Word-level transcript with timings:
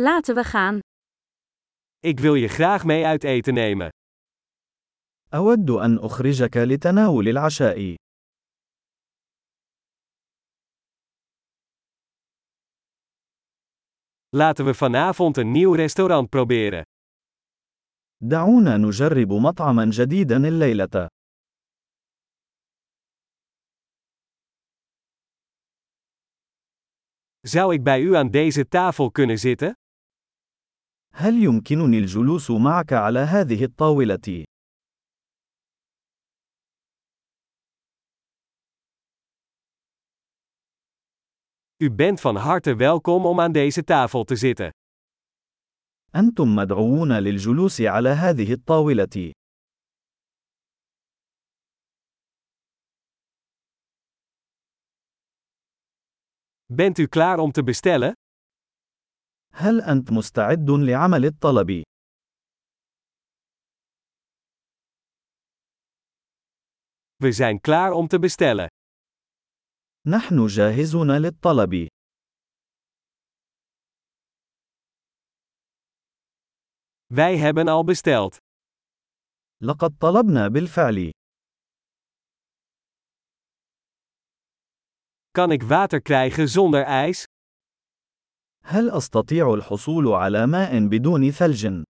Laten 0.00 0.34
we 0.34 0.44
gaan. 0.44 0.78
Ik 1.98 2.20
wil 2.20 2.34
je 2.34 2.48
graag 2.48 2.84
mee 2.84 3.06
uit 3.06 3.24
eten 3.24 3.54
nemen. 3.54 3.88
أود 5.34 5.70
أن 5.70 5.98
أخرجك 5.98 6.56
لتناول 6.56 7.28
العشاء. 7.28 7.94
Laten 14.28 14.64
we 14.64 14.74
vanavond 14.74 15.36
een 15.36 15.50
nieuw 15.52 15.74
restaurant 15.74 16.28
proberen. 16.28 16.82
دعونا 18.22 18.76
نجرب 18.76 19.32
مطعما 19.32 19.90
جديدا 19.90 20.36
الليلة. 20.36 21.06
Zou 27.40 27.74
ik 27.74 27.82
bij 27.82 28.00
u 28.00 28.14
aan 28.14 28.30
deze 28.30 28.68
tafel 28.68 29.10
kunnen 29.10 29.38
zitten? 29.38 29.72
هل 31.20 31.42
يمكنني 31.44 31.98
الجلوس 31.98 32.50
معك 32.50 32.92
على 32.92 33.18
هذه 33.18 33.64
الطاولة؟ 33.64 34.44
U 41.84 41.90
bent 41.90 42.20
van 42.20 42.36
harte 42.36 42.74
welkom 42.74 43.26
om 43.26 43.40
aan 43.40 43.52
deze 43.52 43.84
tafel 43.84 44.24
te 44.24 44.36
zitten. 44.36 44.70
أنتم 46.14 46.54
مدعوون 46.54 47.12
للجلوس 47.12 47.80
على 47.80 48.08
هذه 48.08 48.52
الطاولة. 48.52 49.32
Bent 56.66 56.98
u 56.98 57.06
klaar 57.06 57.38
om 57.38 57.52
te 57.52 57.62
bestellen? 57.62 58.12
هل 59.57 59.81
أنت 59.81 60.11
مستعد 60.11 60.69
لعمل 60.69 61.25
الطلب؟ 61.25 61.83
We 67.23 67.31
zijn 67.31 67.61
klaar 67.61 67.91
om 67.91 68.07
te 68.07 68.19
bestellen. 68.19 68.67
نحن 70.07 70.47
جاهزون 70.47 71.11
للطلب. 71.11 71.87
Wij 77.13 77.37
hebben 77.37 77.67
al 77.67 77.83
besteld. 77.83 78.37
لقد 79.61 79.97
طلبنا 79.99 80.47
بالفعل. 80.47 81.11
Kan 85.31 85.51
ik 85.51 85.61
water 85.63 86.01
krijgen 86.01 86.49
zonder 86.49 86.83
ijs? 86.83 87.23
هل 88.70 88.90
أستطيع 88.90 89.54
الحصول 89.54 90.08
على 90.08 90.46
ماء 90.46 90.86
بدون 90.88 91.30
ثلج؟ 91.30 91.84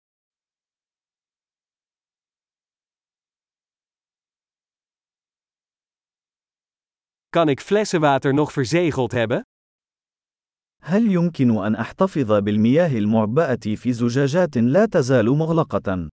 Kan 7.37 7.49
ik 7.49 7.61
flessenwater 7.61 8.35
nog 8.35 8.53
verzegeld 8.53 9.13
hebben? 9.13 9.43
هل 10.83 11.13
يمكن 11.13 11.65
أن 11.65 11.75
أحتفظ 11.75 12.33
بالمياه 12.33 12.99
المعبأة 12.99 13.75
في 13.77 13.93
زجاجات 13.93 14.57
لا 14.57 14.87
تزال 14.87 15.27
مغلقة؟ 15.39 16.09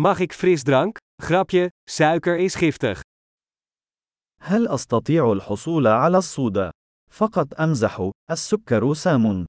Mag 0.00 0.18
ik 0.18 0.32
frisdrank? 0.32 0.96
Grapje, 1.22 1.68
suiker 1.90 2.36
is 2.38 2.54
giftig. 2.54 3.09
هل 4.42 4.68
أستطيع 4.68 5.32
الحصول 5.32 5.86
على 5.86 6.18
الصودا؟ 6.18 6.70
فقط 7.10 7.60
أمزح، 7.60 8.10
السكر 8.30 8.94
سام. 8.94 9.46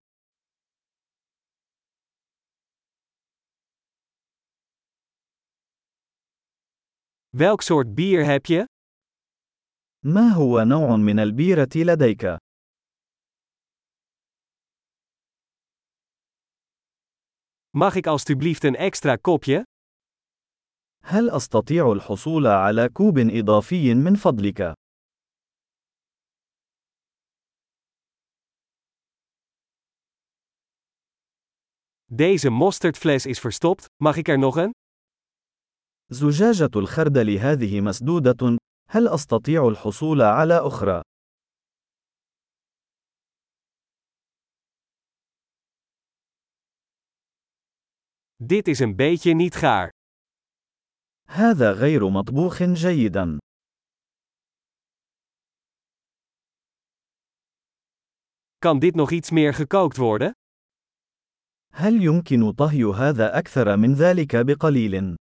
Welk 7.38 7.61
soort 7.61 7.95
bier 7.95 8.26
heb 8.26 8.45
je? 8.45 8.66
ما 10.05 10.30
هو 10.30 10.61
نوع 10.64 10.95
من 10.95 11.20
البيرة 11.20 11.70
لديك؟ 11.76 12.37
Mag 17.77 17.95
ik 17.95 18.08
alstublieft 18.08 18.64
een 18.64 18.76
extra 18.76 19.16
kopje? 19.16 19.64
هل 21.04 21.30
أستطيع 21.30 21.92
الحصول 21.92 22.48
على 22.48 22.89
كوب 22.89 23.17
إضافي 23.17 23.93
من 23.93 24.16
فضلك؟ 24.16 24.80
Deze 32.13 32.51
mosterdfles 32.51 33.27
is 33.27 33.39
verstopt, 33.39 33.86
mag 34.02 34.17
ik 34.17 34.29
er 34.29 34.39
nog 34.39 34.57
een? 34.57 34.70
زجاجة 36.13 36.70
الخردل 36.77 37.39
هذه 37.39 37.80
مسدودة، 37.80 38.58
هل 38.91 39.08
أستطيع 39.08 39.69
الحصول 39.69 40.23
على 40.23 40.55
أخرى؟ 40.55 41.01
Dit 48.36 48.69
is 48.69 48.79
een 48.79 48.97
beetje 48.97 49.35
niet 49.35 49.55
gaar. 49.55 49.89
هذا 51.29 51.73
غير 51.73 52.08
مطبوخ 52.08 52.63
جيدا. 52.63 53.39
Kan 58.58 58.79
dit 58.79 58.95
nog 58.95 59.11
iets 59.11 59.30
meer 59.30 59.55
gekookt 59.55 59.97
worden? 59.97 60.33
هل 61.73 62.02
يمكن 62.02 62.52
طهي 62.52 62.85
هذا 62.85 63.39
أكثر 63.39 63.77
من 63.77 63.95
ذلك 63.95 64.36
بقليل؟ 64.36 65.17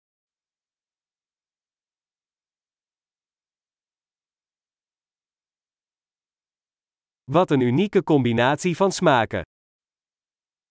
Wat 7.32 7.50
een 7.50 7.60
unieke 7.60 8.02
combinatie 8.02 8.76
van 8.76 8.92
smaken. 8.92 9.42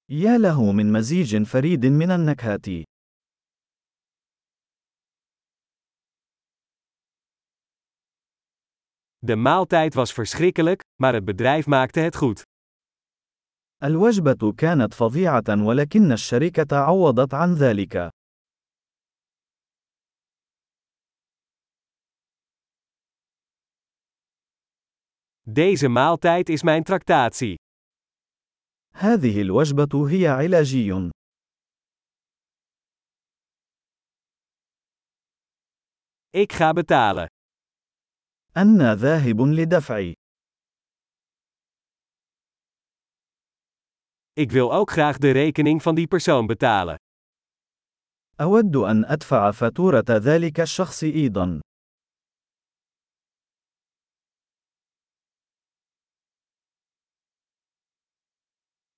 يا 0.10 0.38
له 0.38 0.72
من 0.72 0.92
مزيج 0.92 1.44
فريد 1.44 1.86
من 1.86 2.12
النكهات. 2.12 2.66
De 9.20 9.36
maaltijd 9.36 9.94
was 9.94 10.14
verschrikkelijk, 10.14 10.82
maar 11.02 11.14
het 11.14 11.26
bedrijf 11.26 11.66
maakte 11.66 12.00
het 12.00 12.16
goed. 12.16 12.42
الوجبة 13.83 14.53
كانت 14.53 14.95
فظيعة 14.95 15.67
ولكن 15.67 16.13
الشركة 16.13 16.77
عوضت 16.77 17.35
عن 17.35 17.55
ذلك. 17.55 18.11
Deze 25.49 25.89
maaltijd 25.89 26.49
is 26.49 26.63
mijn 26.63 26.83
tractatie. 26.83 27.55
هذه 28.93 29.41
الوجبة 29.41 30.09
هي 30.11 30.29
علاجي. 30.29 31.11
Ik 36.31 36.53
ga 36.53 36.73
betalen. 36.73 37.27
أنا 38.57 38.95
ذاهب 38.95 39.41
لدفع. 39.41 40.13
Ik 44.36 44.52
wil 44.52 44.74
ook 44.74 44.92
graag 44.92 45.18
de 45.18 45.32
rekening 45.32 45.82
van 45.82 45.96
die 45.96 46.08
persoon 46.08 46.48
betalen. 46.48 46.96
أود 48.40 48.76
أن 48.76 49.06
أدفع 49.06 49.52
فاتورة 49.52 50.06
ذلك 50.10 50.60
الشخص 50.60 51.04
أيضا. 51.04 51.60